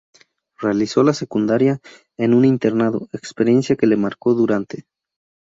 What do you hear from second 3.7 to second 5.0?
que le marcó duramente.